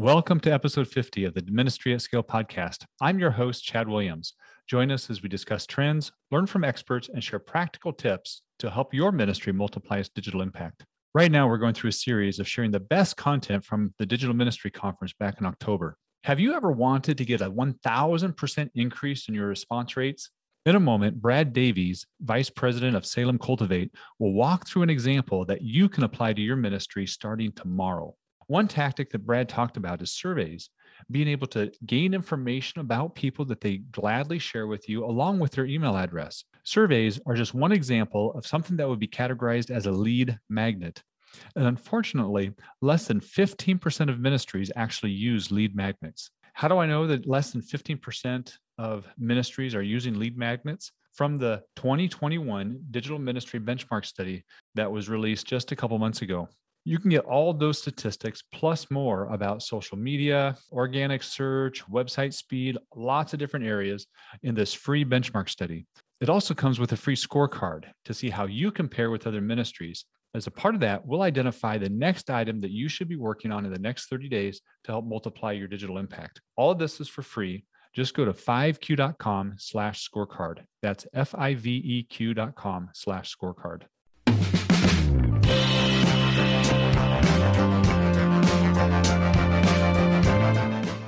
[0.00, 2.86] Welcome to episode 50 of the Ministry at Scale podcast.
[3.02, 4.32] I'm your host, Chad Williams.
[4.66, 8.94] Join us as we discuss trends, learn from experts, and share practical tips to help
[8.94, 10.86] your ministry multiply its digital impact.
[11.14, 14.34] Right now, we're going through a series of sharing the best content from the Digital
[14.34, 15.98] Ministry Conference back in October.
[16.24, 20.30] Have you ever wanted to get a 1000% increase in your response rates?
[20.64, 25.44] In a moment, Brad Davies, Vice President of Salem Cultivate, will walk through an example
[25.44, 28.14] that you can apply to your ministry starting tomorrow.
[28.50, 30.70] One tactic that Brad talked about is surveys,
[31.08, 35.52] being able to gain information about people that they gladly share with you along with
[35.52, 36.42] their email address.
[36.64, 41.00] Surveys are just one example of something that would be categorized as a lead magnet.
[41.54, 42.52] And unfortunately,
[42.82, 46.32] less than 15% of ministries actually use lead magnets.
[46.54, 50.90] How do I know that less than 15% of ministries are using lead magnets?
[51.12, 56.48] From the 2021 Digital Ministry Benchmark Study that was released just a couple months ago.
[56.90, 62.78] You can get all those statistics plus more about social media, organic search, website speed,
[62.96, 64.08] lots of different areas
[64.42, 65.86] in this free benchmark study.
[66.20, 70.04] It also comes with a free scorecard to see how you compare with other ministries.
[70.34, 73.52] As a part of that, we'll identify the next item that you should be working
[73.52, 76.40] on in the next 30 days to help multiply your digital impact.
[76.56, 77.64] All of this is for free.
[77.94, 80.64] Just go to 5q.com slash scorecard.
[80.82, 83.82] That's F-I-V-E-Q.com slash scorecard.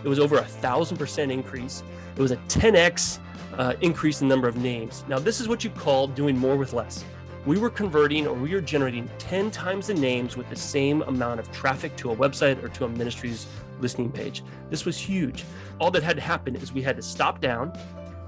[0.04, 1.82] It was over a thousand percent increase.
[2.16, 3.18] It was a 10x
[3.56, 5.04] uh, increase in the number of names.
[5.08, 7.04] Now, this is what you call doing more with less.
[7.44, 11.40] We were converting or we were generating 10 times the names with the same amount
[11.40, 13.46] of traffic to a website or to a ministry's
[13.80, 14.44] listening page.
[14.70, 15.44] This was huge.
[15.80, 17.76] All that had to happen is we had to stop down,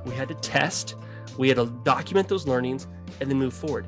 [0.04, 0.96] we had to test,
[1.38, 2.88] we had to document those learnings,
[3.20, 3.86] and then move forward.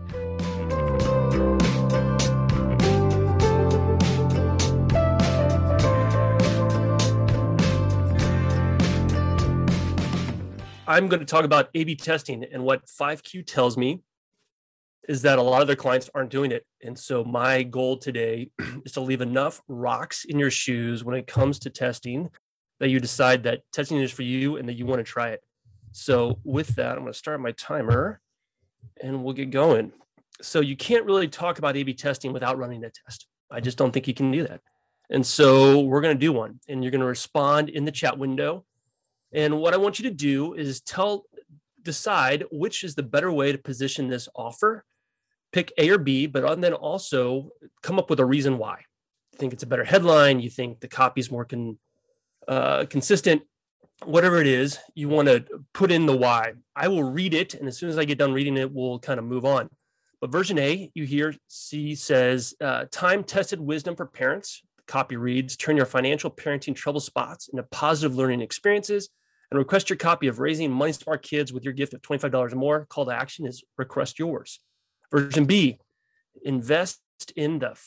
[10.89, 14.03] I'm going to talk about A B testing and what 5Q tells me
[15.09, 16.65] is that a lot of their clients aren't doing it.
[16.83, 18.51] And so my goal today
[18.85, 22.31] is to leave enough rocks in your shoes when it comes to testing
[22.79, 25.41] that you decide that testing is for you and that you want to try it.
[25.91, 28.21] So with that, I'm going to start my timer
[29.03, 29.93] and we'll get going.
[30.41, 33.27] So you can't really talk about A/B testing without running a test.
[33.51, 34.61] I just don't think you can do that.
[35.11, 38.19] And so we're going to do one and you're going to respond in the chat
[38.19, 38.65] window
[39.37, 41.27] and what I want you to do is tell,
[41.83, 44.85] decide which is the better way to position this offer.
[45.53, 47.51] Pick A or B, but then also
[47.83, 48.79] come up with a reason why.
[49.33, 50.41] You think it's a better headline.
[50.41, 51.79] You think the copy is more con,
[52.49, 53.43] uh, consistent.
[54.05, 56.55] Whatever it is, you want to put in the why.
[56.75, 59.19] I will read it, and as soon as I get done reading it, we'll kind
[59.19, 59.69] of move on.
[60.21, 65.57] But version A, you hear C says, uh, time tested wisdom for parents copy reads
[65.57, 69.11] Turn your financial parenting trouble spots into positive learning experiences
[69.51, 72.57] and request your copy of Raising Money Smart Kids with your gift of $25 or
[72.57, 72.87] more.
[72.87, 74.61] Call to action is request yours.
[75.11, 75.79] Version B,
[76.45, 77.01] invest
[77.37, 77.79] in the,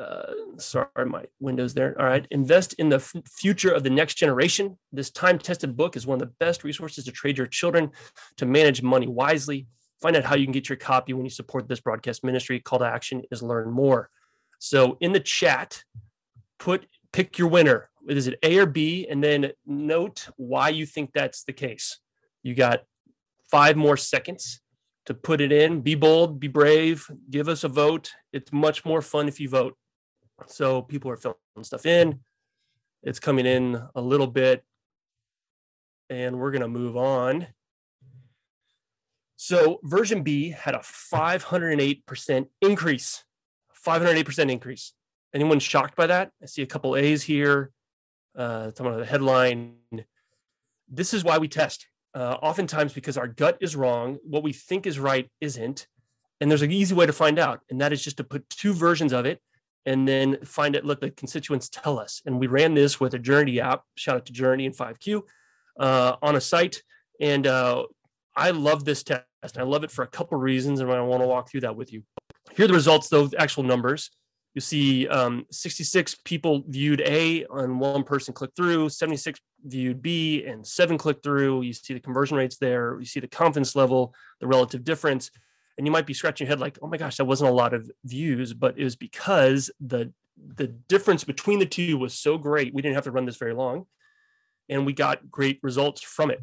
[0.00, 1.94] uh, sorry, my windows there.
[2.00, 2.26] All right.
[2.30, 4.78] Invest in the f- future of the next generation.
[4.92, 7.90] This time tested book is one of the best resources to trade your children
[8.38, 9.66] to manage money wisely.
[10.00, 12.60] Find out how you can get your copy when you support this broadcast ministry.
[12.60, 14.10] Call to action is learn more.
[14.58, 15.84] So in the chat,
[16.58, 17.90] put pick your winner.
[18.08, 19.06] Is it A or B?
[19.08, 21.98] And then note why you think that's the case.
[22.42, 22.84] You got
[23.50, 24.60] five more seconds
[25.06, 25.80] to put it in.
[25.80, 28.10] Be bold, be brave, give us a vote.
[28.32, 29.76] It's much more fun if you vote.
[30.46, 32.20] So people are filling stuff in.
[33.02, 34.64] It's coming in a little bit.
[36.10, 37.46] And we're going to move on.
[39.36, 43.24] So version B had a 508% increase.
[43.86, 44.94] 508% increase.
[45.34, 46.30] Anyone shocked by that?
[46.42, 47.70] I see a couple A's here.
[48.36, 49.74] Uh, the headline.
[50.88, 51.86] This is why we test.
[52.14, 55.86] Uh, oftentimes, because our gut is wrong, what we think is right isn't.
[56.40, 58.74] And there's an easy way to find out, and that is just to put two
[58.74, 59.40] versions of it
[59.86, 60.84] and then find it.
[60.84, 62.22] Look, the constituents tell us.
[62.26, 63.82] And we ran this with a Journey app.
[63.96, 65.22] Shout out to Journey and 5Q
[65.78, 66.82] uh, on a site.
[67.20, 67.84] And uh,
[68.36, 69.24] I love this test.
[69.56, 71.92] I love it for a couple reasons, and I want to walk through that with
[71.92, 72.02] you.
[72.56, 74.10] Here are the results, though, actual numbers
[74.54, 80.44] you see um, 66 people viewed A and one person clicked through, 76 viewed B
[80.44, 81.62] and seven clicked through.
[81.62, 82.98] You see the conversion rates there.
[82.98, 85.30] You see the confidence level, the relative difference.
[85.76, 87.74] And you might be scratching your head like, oh my gosh, that wasn't a lot
[87.74, 90.12] of views, but it was because the
[90.56, 92.74] the difference between the two was so great.
[92.74, 93.86] We didn't have to run this very long.
[94.68, 96.42] And we got great results from it.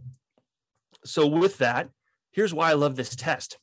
[1.04, 1.90] So with that,
[2.32, 3.58] here's why I love this test.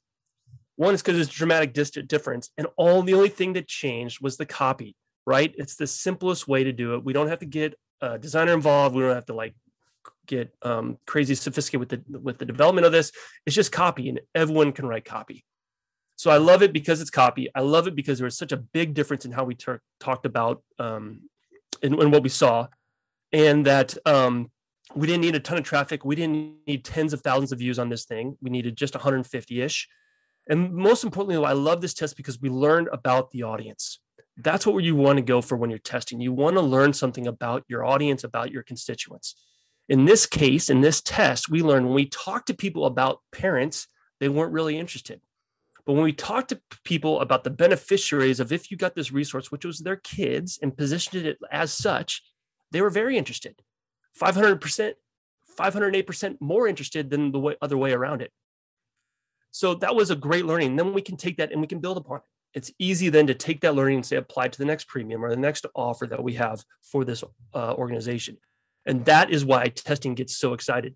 [0.79, 4.47] One is because it's dramatic difference, and all the only thing that changed was the
[4.47, 4.95] copy.
[5.27, 5.53] Right?
[5.59, 7.05] It's the simplest way to do it.
[7.05, 8.95] We don't have to get a designer involved.
[8.95, 9.55] We don't have to like
[10.25, 13.11] get um, crazy sophisticated with the with the development of this.
[13.45, 15.45] It's just copy, and everyone can write copy.
[16.15, 17.49] So I love it because it's copy.
[17.57, 20.27] I love it because there was such a big difference in how we ter- talked
[20.27, 21.23] about um,
[21.83, 22.69] and, and what we saw,
[23.33, 24.49] and that um,
[24.95, 26.05] we didn't need a ton of traffic.
[26.05, 28.37] We didn't need tens of thousands of views on this thing.
[28.41, 29.89] We needed just 150 ish.
[30.49, 34.01] And most importantly, I love this test because we learned about the audience.
[34.39, 36.21] That's what you want to go for when you're testing.
[36.21, 39.35] You want to learn something about your audience, about your constituents.
[39.89, 43.89] In this case, in this test, we learned when we talked to people about parents,
[44.21, 45.21] they weren't really interested.
[45.87, 49.51] But when we talked to people about the beneficiaries of if you got this resource,
[49.51, 52.23] which was their kids, and positioned it as such,
[52.71, 53.63] they were very interested.
[54.21, 54.93] 500%,
[55.59, 58.33] 508% more interested than the way, other way around it.
[59.59, 60.77] So that was a great learning.
[60.77, 62.23] Then we can take that and we can build upon it.
[62.55, 65.31] It's easy then to take that learning and say apply to the next premium or
[65.31, 68.37] the next offer that we have for this uh, organization.
[68.87, 70.95] And that is why testing gets so excited.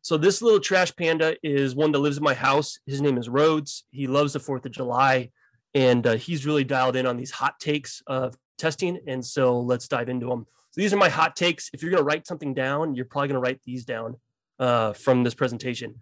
[0.00, 2.78] So this little trash panda is one that lives in my house.
[2.86, 3.84] His name is Rhodes.
[3.90, 5.32] He loves the 4th of July
[5.74, 9.00] and uh, he's really dialed in on these hot takes of testing.
[9.08, 10.46] And so let's dive into them.
[10.70, 11.68] So these are my hot takes.
[11.72, 14.20] If you're going to write something down, you're probably going to write these down
[14.60, 15.96] uh, from this presentation.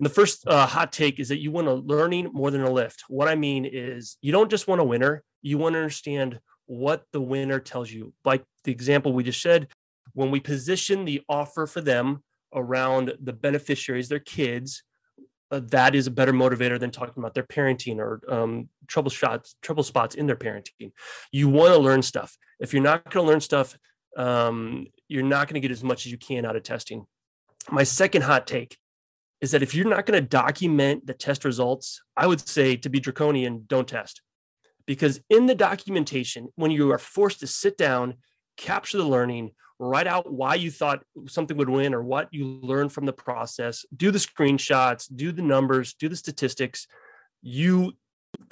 [0.00, 2.70] And the first uh, hot take is that you want a learning more than a
[2.70, 3.04] lift.
[3.08, 7.04] What I mean is you don't just want a winner, you want to understand what
[7.12, 8.14] the winner tells you.
[8.24, 9.68] Like the example we just said,
[10.14, 12.22] when we position the offer for them
[12.54, 14.84] around the beneficiaries, their kids,
[15.50, 19.54] uh, that is a better motivator than talking about their parenting or um, trouble shots,
[19.60, 20.92] trouble spots in their parenting.
[21.30, 22.38] You want to learn stuff.
[22.58, 23.76] If you're not going to learn stuff,
[24.16, 27.04] um, you're not going to get as much as you can out of testing.
[27.70, 28.78] My second hot take
[29.40, 32.90] is that if you're not going to document the test results, I would say to
[32.90, 34.20] be draconian, don't test.
[34.86, 38.14] Because in the documentation, when you are forced to sit down,
[38.56, 42.92] capture the learning, write out why you thought something would win or what you learned
[42.92, 46.86] from the process, do the screenshots, do the numbers, do the statistics,
[47.42, 47.92] you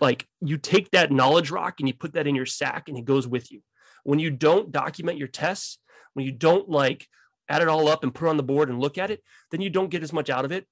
[0.00, 3.05] like you take that knowledge rock and you put that in your sack and it
[3.05, 3.61] goes with you.
[4.05, 5.79] When you don't document your tests,
[6.14, 7.06] when you don't like
[7.49, 9.61] add it all up and put it on the board and look at it, then
[9.61, 10.67] you don't get as much out of it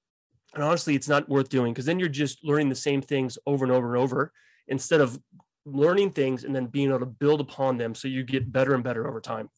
[0.57, 3.63] and honestly, it's not worth doing because then you're just learning the same things over
[3.63, 4.33] and over and over
[4.67, 5.19] instead of
[5.65, 8.83] learning things and then being able to build upon them so you get better and
[8.83, 9.51] better over time.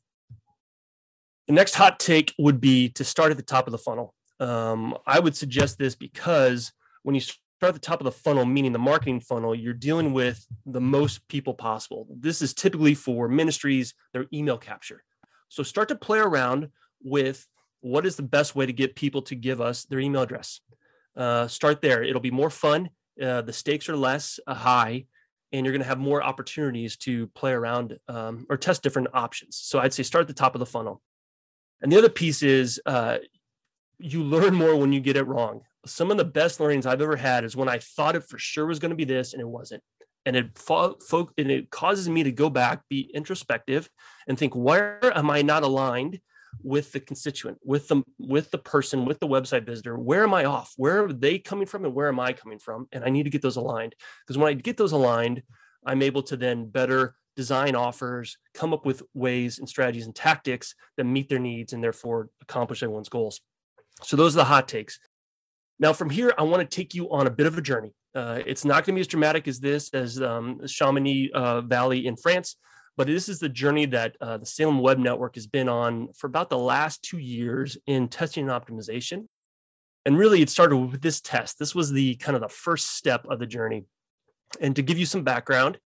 [1.47, 4.13] The next hot take would be to start at the top of the funnel.
[4.41, 6.73] Um, I would suggest this because
[7.03, 10.11] when you start at the top of the funnel, meaning the marketing funnel, you're dealing
[10.11, 12.07] with the most people possible.
[12.09, 15.01] This is typically for ministries, their email capture.
[15.47, 16.67] So start to play around
[17.01, 17.47] with
[17.79, 20.59] what is the best way to get people to give us their email address
[21.19, 22.01] uh, start there.
[22.01, 22.89] It'll be more fun.
[23.21, 25.05] Uh, the stakes are less high,
[25.51, 29.57] and you're going to have more opportunities to play around um, or test different options.
[29.57, 31.01] So I'd say start at the top of the funnel.
[31.81, 33.17] And the other piece is uh,
[33.97, 35.61] you learn more when you get it wrong.
[35.85, 38.65] Some of the best learnings I've ever had is when I thought it for sure
[38.65, 39.83] was going to be this and it wasn't.
[40.25, 43.89] And it, fo- fo- and it causes me to go back, be introspective,
[44.27, 46.19] and think, where am I not aligned?
[46.63, 49.97] With the constituent, with the with the person, with the website visitor.
[49.97, 50.73] Where am I off?
[50.77, 52.87] Where are they coming from, and where am I coming from?
[52.91, 55.43] And I need to get those aligned because when I get those aligned,
[55.85, 60.75] I'm able to then better design offers, come up with ways and strategies and tactics
[60.97, 63.39] that meet their needs and therefore accomplish everyone's goals.
[64.03, 64.99] So those are the hot takes.
[65.79, 67.93] Now, from here, I want to take you on a bit of a journey.
[68.13, 72.07] Uh, it's not going to be as dramatic as this, as um, Chamonix uh, Valley
[72.07, 72.57] in France,
[72.99, 76.27] but this is the journey that uh, the Salem Web Network has been on for
[76.27, 79.27] about the last two years in testing and optimization.
[80.05, 81.57] And really, it started with this test.
[81.59, 83.85] This was the kind of the first step of the journey.
[84.59, 85.77] And to give you some background,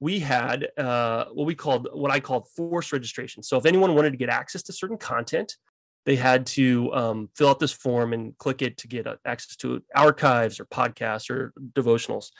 [0.00, 3.42] we had uh, what we called what I called forced registration.
[3.42, 5.58] So if anyone wanted to get access to certain content,
[6.06, 9.56] they had to um, fill out this form and click it to get uh, access
[9.56, 12.30] to archives or podcasts or devotionals.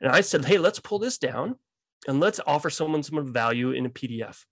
[0.00, 1.56] And I said, hey, let's pull this down
[2.06, 4.44] and let's offer someone some value in a PDF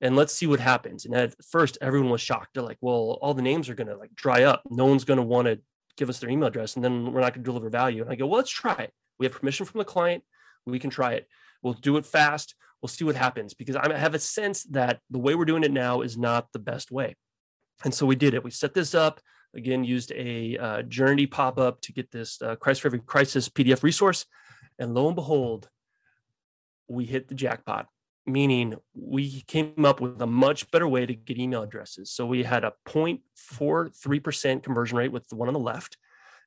[0.00, 1.04] and let's see what happens.
[1.04, 2.54] And at first, everyone was shocked.
[2.54, 4.62] They're like, well, all the names are going to like dry up.
[4.70, 5.60] No one's going to want to
[5.96, 8.02] give us their email address and then we're not going to deliver value.
[8.02, 8.92] And I go, well, let's try it.
[9.18, 10.22] We have permission from the client.
[10.64, 11.26] We can try it.
[11.62, 12.54] We'll do it fast.
[12.80, 15.72] We'll see what happens because I have a sense that the way we're doing it
[15.72, 17.16] now is not the best way.
[17.84, 18.44] And so we did it.
[18.44, 19.20] We set this up
[19.54, 23.48] again, used a uh, Journey pop up to get this uh, Christ for Every Crisis
[23.48, 24.24] PDF resource.
[24.78, 25.68] And lo and behold,
[26.88, 27.86] we hit the jackpot,
[28.26, 32.10] meaning we came up with a much better way to get email addresses.
[32.10, 35.96] So we had a 0.43% conversion rate with the one on the left.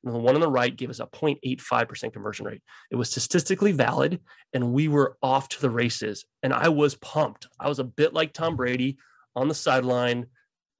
[0.04, 2.60] And the one on the right gave us a 0.85% conversion rate.
[2.90, 4.20] It was statistically valid,
[4.52, 6.24] and we were off to the races.
[6.42, 7.46] And I was pumped.
[7.60, 8.98] I was a bit like Tom Brady.
[9.34, 10.26] on the sideline,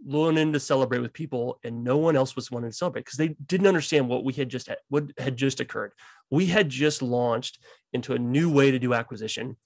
[0.04, 3.36] learning to celebrate with people, and no one else was wanting to celebrate because they
[3.46, 5.92] didn't understand what we had just had, what had just occurred.
[6.30, 7.58] We had just launched
[7.92, 9.56] into a new way to do acquisition.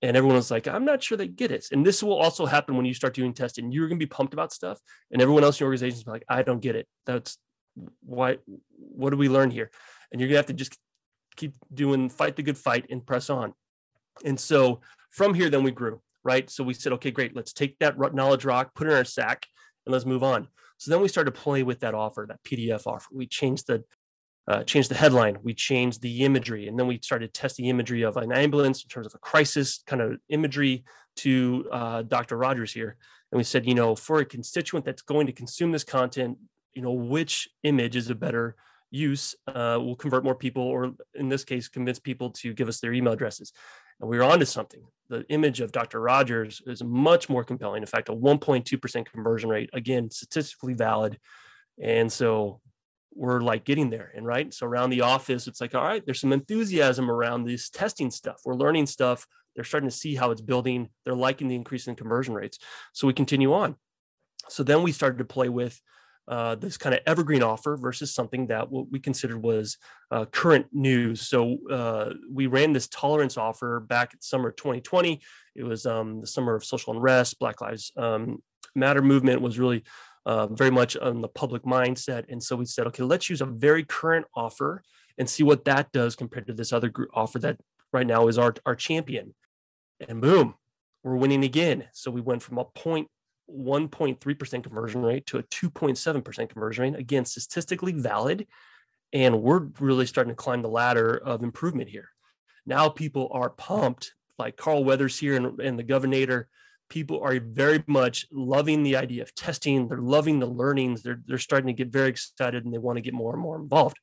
[0.00, 1.66] And everyone was like, I'm not sure they get it.
[1.72, 3.72] And this will also happen when you start doing testing.
[3.72, 4.78] You're going to be pumped about stuff,
[5.10, 6.86] and everyone else in your organization is like, I don't get it.
[7.04, 7.36] That's
[8.04, 8.38] why,
[8.76, 9.70] what do we learn here?
[10.12, 10.78] And you're going to have to just
[11.36, 13.54] keep doing, fight the good fight and press on.
[14.24, 16.48] And so from here, then we grew, right?
[16.48, 17.34] So we said, okay, great.
[17.34, 19.46] Let's take that knowledge rock, put it in our sack,
[19.84, 20.48] and let's move on.
[20.78, 23.08] So then we started to play with that offer, that PDF offer.
[23.12, 23.82] We changed the
[24.48, 28.16] uh, changed the headline, we changed the imagery, and then we started testing imagery of
[28.16, 30.84] an ambulance in terms of a crisis kind of imagery
[31.16, 32.38] to uh, Dr.
[32.38, 32.96] Rogers here.
[33.30, 36.38] And we said, you know, for a constituent that's going to consume this content,
[36.72, 38.56] you know, which image is a better
[38.90, 42.80] use uh, will convert more people, or in this case, convince people to give us
[42.80, 43.52] their email addresses.
[44.00, 44.80] And we were onto something.
[45.10, 46.00] The image of Dr.
[46.00, 47.82] Rogers is much more compelling.
[47.82, 51.18] In fact, a 1.2% conversion rate, again, statistically valid.
[51.82, 52.60] And so
[53.18, 54.12] we're like getting there.
[54.14, 54.54] And right.
[54.54, 58.40] So around the office, it's like, all right, there's some enthusiasm around this testing stuff.
[58.44, 59.26] We're learning stuff.
[59.54, 60.88] They're starting to see how it's building.
[61.04, 62.58] They're liking the increase in conversion rates.
[62.92, 63.74] So we continue on.
[64.48, 65.80] So then we started to play with
[66.28, 69.78] uh, this kind of evergreen offer versus something that what we considered was
[70.10, 71.22] uh, current news.
[71.22, 75.20] So uh, we ran this tolerance offer back in summer 2020.
[75.56, 77.38] It was um, the summer of social unrest.
[77.38, 78.42] Black Lives um,
[78.74, 79.82] Matter movement was really
[80.28, 82.26] uh, very much on the public mindset.
[82.28, 84.82] And so we said, okay, let's use a very current offer
[85.16, 87.58] and see what that does compared to this other group offer that
[87.94, 89.34] right now is our, our champion.
[90.06, 90.54] And boom,
[91.02, 91.86] we're winning again.
[91.94, 93.08] So we went from a point
[93.50, 97.00] 1.3% conversion rate to a 2.7% conversion rate.
[97.00, 98.46] Again, statistically valid.
[99.14, 102.10] And we're really starting to climb the ladder of improvement here.
[102.66, 106.48] Now people are pumped, like Carl Weathers here and, and the governor.
[106.88, 109.88] People are very much loving the idea of testing.
[109.88, 111.02] They're loving the learnings.
[111.02, 113.56] They're, they're starting to get very excited and they want to get more and more
[113.56, 113.98] involved.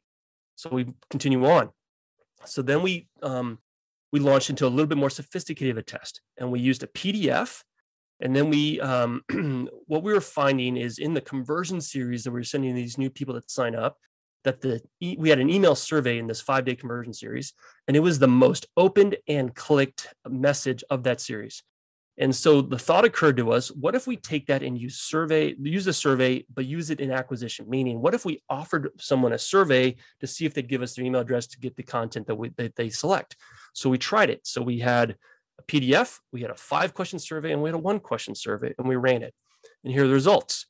[0.56, 1.70] So we continue on.
[2.46, 3.60] So then we um,
[4.12, 6.88] we launched into a little bit more sophisticated of a test, and we used a
[6.88, 7.63] PDF
[8.20, 9.24] and then we, um,
[9.88, 13.10] what we were finding is in the conversion series that we were sending these new
[13.10, 13.98] people that sign up,
[14.44, 17.54] that the we had an email survey in this five day conversion series,
[17.88, 21.63] and it was the most opened and clicked message of that series.
[22.17, 25.55] And so the thought occurred to us: what if we take that and use survey,
[25.60, 27.69] use a survey, but use it in acquisition?
[27.69, 31.05] Meaning, what if we offered someone a survey to see if they'd give us their
[31.05, 33.36] email address to get the content that we that they select?
[33.74, 34.48] So we tried it.
[34.48, 35.17] So we had
[35.60, 38.74] a PDF, we had a five question survey, and we had a one question survey,
[38.77, 39.34] and we ran it.
[39.84, 40.67] And here are the results.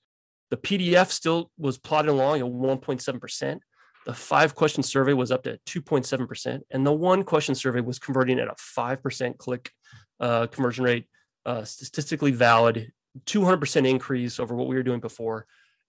[0.51, 3.59] The PDF still was plotted along at 1.7%.
[4.05, 6.61] The five question survey was up to 2.7%.
[6.69, 9.71] And the one question survey was converting at a 5% click
[10.19, 11.07] uh, conversion rate,
[11.45, 12.91] uh, statistically valid,
[13.25, 15.45] 200% increase over what we were doing before.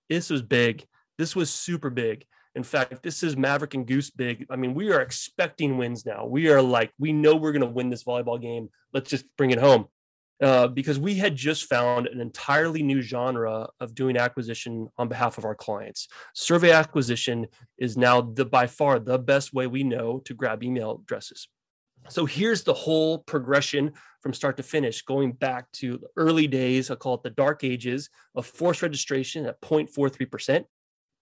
[0.08, 0.86] This was big.
[1.18, 2.24] This was super big.
[2.54, 4.46] In fact, this is Maverick and Goose big.
[4.48, 6.26] I mean, we are expecting wins now.
[6.26, 8.70] We are like, we know we're going to win this volleyball game.
[8.94, 9.88] Let's just bring it home.
[10.42, 15.38] Uh, because we had just found an entirely new genre of doing acquisition on behalf
[15.38, 16.08] of our clients.
[16.34, 17.46] Survey acquisition
[17.78, 21.48] is now the by far the best way we know to grab email addresses.
[22.08, 26.90] So here's the whole progression from start to finish, going back to the early days,
[26.90, 30.64] I call it the dark ages of forced registration at 0.43%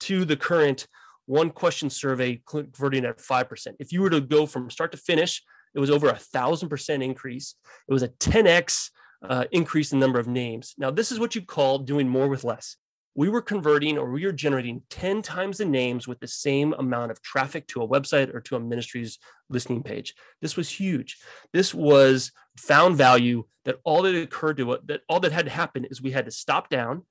[0.00, 0.86] to the current
[1.26, 3.66] one question survey converting at 5%.
[3.78, 5.42] If you were to go from start to finish,
[5.74, 7.54] it was over a thousand percent increase.
[7.88, 8.90] It was a 10x
[9.22, 10.74] uh, increase in number of names.
[10.78, 12.76] Now, this is what you call doing more with less.
[13.14, 17.12] We were converting or we were generating 10 times the names with the same amount
[17.12, 19.18] of traffic to a website or to a ministry's
[19.48, 20.14] listening page.
[20.40, 21.18] This was huge.
[21.52, 25.50] This was found value that all that occurred to it, that all that had to
[25.50, 27.02] happen is we had to stop down,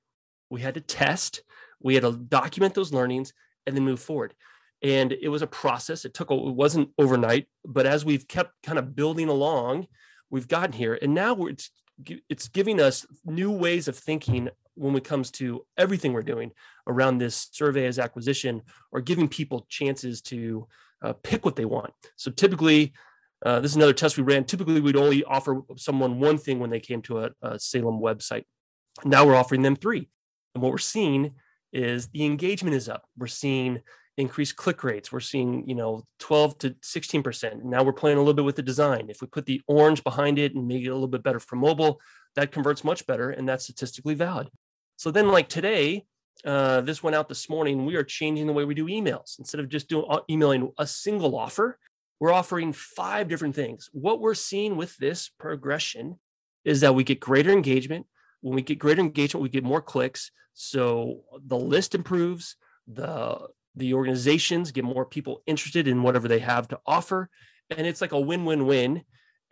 [0.49, 1.41] we had to test,
[1.81, 3.33] we had to document those learnings,
[3.65, 4.33] and then move forward.
[4.81, 6.03] And it was a process.
[6.03, 9.87] It took, it wasn't overnight, but as we've kept kind of building along,
[10.29, 10.97] we've gotten here.
[11.01, 11.71] And now it's,
[12.29, 16.51] it's giving us new ways of thinking when it comes to everything we're doing
[16.87, 18.61] around this survey as acquisition
[18.91, 20.67] or giving people chances to
[21.01, 21.93] uh, pick what they want.
[22.15, 22.93] So typically,
[23.45, 24.45] uh, this is another test we ran.
[24.45, 28.45] Typically, we'd only offer someone one thing when they came to a, a Salem website.
[29.03, 30.09] Now we're offering them three.
[30.55, 31.31] And what we're seeing
[31.73, 33.05] is the engagement is up.
[33.17, 33.81] We're seeing
[34.17, 35.11] increased click rates.
[35.11, 37.63] We're seeing, you know, 12 to 16%.
[37.63, 39.07] Now we're playing a little bit with the design.
[39.09, 41.55] If we put the orange behind it and make it a little bit better for
[41.55, 41.99] mobile,
[42.35, 44.49] that converts much better and that's statistically valid.
[45.03, 46.05] So then like today,
[46.45, 47.85] uh, this went out this morning.
[47.85, 49.37] We are changing the way we do emails.
[49.37, 51.77] Instead of just doing uh, emailing a single offer,
[52.21, 53.89] we're offering five different things.
[53.91, 56.21] What we're seeing with this progression
[56.63, 58.05] is that we get greater engagement,
[58.39, 60.31] when we get greater engagement, we get more clicks.
[60.53, 62.55] So the list improves,
[62.87, 67.29] the the organizations get more people interested in whatever they have to offer.
[67.69, 69.03] And it's like a win-win-win.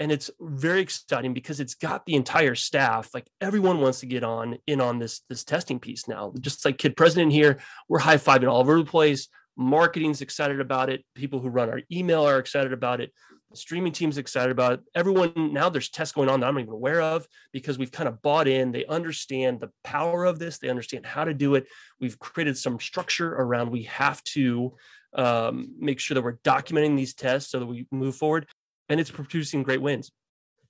[0.01, 4.23] And it's very exciting because it's got the entire staff, like everyone wants to get
[4.23, 6.33] on in on this this testing piece now.
[6.41, 9.27] Just like kid president here, we're high-fiving all over the place.
[9.55, 11.05] Marketing's excited about it.
[11.13, 13.13] People who run our email are excited about it.
[13.51, 14.79] The streaming team's excited about it.
[14.95, 18.09] Everyone now there's tests going on that I'm not even aware of because we've kind
[18.09, 18.71] of bought in.
[18.71, 20.57] They understand the power of this.
[20.57, 21.67] They understand how to do it.
[21.99, 24.73] We've created some structure around we have to
[25.13, 28.47] um, make sure that we're documenting these tests so that we move forward.
[28.91, 30.11] And it's producing great wins.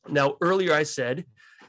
[0.08, 1.25] Now, earlier I said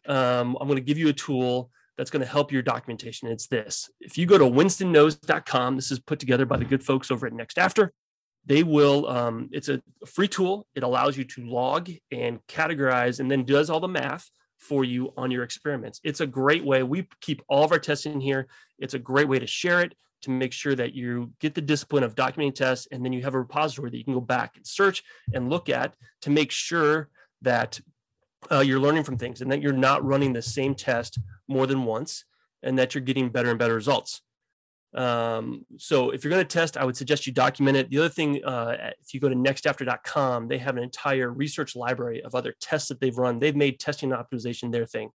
[0.07, 3.29] um, I'm going to give you a tool that's going to help your documentation.
[3.29, 3.91] It's this.
[4.01, 7.33] If you go to winstonknows.com, this is put together by the good folks over at
[7.33, 7.93] Next After
[8.45, 13.31] they will um, it's a free tool it allows you to log and categorize and
[13.31, 14.29] then does all the math
[14.59, 18.07] for you on your experiments it's a great way we keep all of our tests
[18.07, 18.47] in here
[18.79, 22.03] it's a great way to share it to make sure that you get the discipline
[22.03, 24.67] of documenting tests and then you have a repository that you can go back and
[24.67, 25.03] search
[25.35, 27.09] and look at to make sure
[27.43, 27.81] that
[28.51, 31.85] uh, you're learning from things and that you're not running the same test more than
[31.85, 32.25] once
[32.63, 34.23] and that you're getting better and better results
[34.95, 37.91] um, so if you're going to test, I would suggest you document it.
[37.91, 42.23] The other thing, uh, if you go to nextafter.com, they have an entire research library
[42.23, 43.39] of other tests that they've run.
[43.39, 45.11] They've made testing and optimization their thing.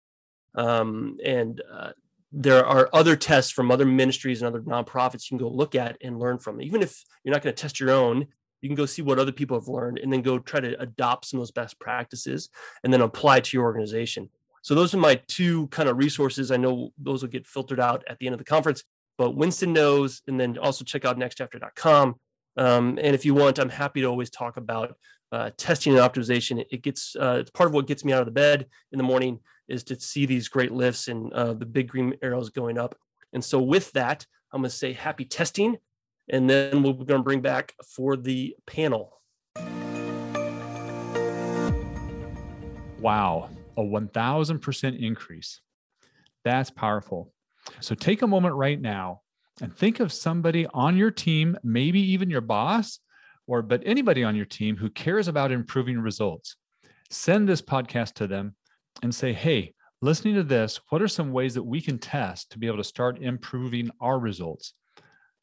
[0.55, 1.91] Um, and uh,
[2.33, 5.97] there are other tests from other ministries and other nonprofits you can go look at
[6.03, 6.61] and learn from.
[6.61, 8.27] Even if you're not going to test your own,
[8.61, 11.27] you can go see what other people have learned and then go try to adopt
[11.27, 12.51] some of those best practices
[12.83, 14.29] and then apply to your organization.
[14.63, 16.51] So those are my two kind of resources.
[16.51, 18.83] I know those will get filtered out at the end of the conference
[19.19, 22.17] but Winston knows, and then also check out nextafter.com.
[22.59, 24.97] Um, and if you want, I'm happy to always talk about
[25.33, 26.65] uh, testing and optimization.
[26.71, 29.05] It gets uh, it's part of what gets me out of the bed in the
[29.05, 32.97] morning is to see these great lifts and uh, the big green arrows going up.
[33.33, 35.77] And so with that, I'm going to say happy testing,
[36.29, 39.21] and then we're going to bring back for the panel.
[43.01, 45.61] Wow, a 1000% increase.
[46.45, 47.33] That's powerful.
[47.81, 49.23] So take a moment right now
[49.61, 53.01] and think of somebody on your team, maybe even your boss,
[53.47, 56.57] or but anybody on your team who cares about improving results.
[57.11, 58.57] Send this podcast to them
[59.03, 62.59] and say, hey, listening to this, what are some ways that we can test to
[62.59, 64.75] be able to start improving our results?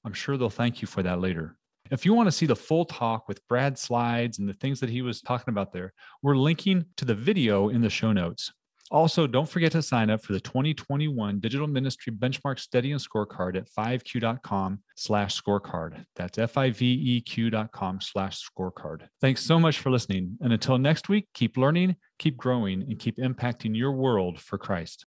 [0.05, 1.57] I'm sure they'll thank you for that later.
[1.91, 4.89] If you want to see the full talk with Brad's slides and the things that
[4.89, 8.51] he was talking about there, we're linking to the video in the show notes.
[8.91, 13.55] Also, don't forget to sign up for the 2021 Digital Ministry Benchmark Study and Scorecard
[13.57, 16.05] at 5q.com slash scorecard.
[16.15, 19.07] That's F-I-V-E-Q dot com slash scorecard.
[19.19, 20.37] Thanks so much for listening.
[20.41, 25.05] And until next week, keep learning, keep growing, and keep impacting your world for Christ.